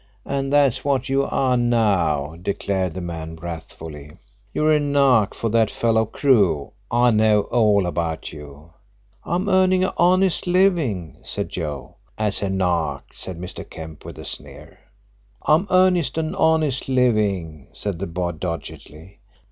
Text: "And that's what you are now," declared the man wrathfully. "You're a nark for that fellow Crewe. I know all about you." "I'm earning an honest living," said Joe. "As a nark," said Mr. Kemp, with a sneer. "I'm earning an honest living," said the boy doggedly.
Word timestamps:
"And 0.25 0.51
that's 0.51 0.83
what 0.83 1.09
you 1.09 1.23
are 1.25 1.55
now," 1.55 2.35
declared 2.35 2.95
the 2.95 3.01
man 3.01 3.35
wrathfully. 3.35 4.17
"You're 4.51 4.71
a 4.71 4.79
nark 4.79 5.35
for 5.35 5.47
that 5.49 5.69
fellow 5.69 6.07
Crewe. 6.07 6.71
I 6.89 7.11
know 7.11 7.41
all 7.41 7.85
about 7.85 8.33
you." 8.33 8.73
"I'm 9.23 9.47
earning 9.47 9.83
an 9.83 9.91
honest 9.97 10.47
living," 10.47 11.17
said 11.23 11.49
Joe. 11.49 11.97
"As 12.17 12.41
a 12.41 12.49
nark," 12.49 13.11
said 13.13 13.37
Mr. 13.39 13.63
Kemp, 13.69 14.03
with 14.03 14.17
a 14.17 14.25
sneer. 14.25 14.79
"I'm 15.43 15.67
earning 15.69 16.05
an 16.15 16.33
honest 16.33 16.89
living," 16.89 17.67
said 17.71 17.99
the 17.99 18.07
boy 18.07 18.31
doggedly. 18.31 19.19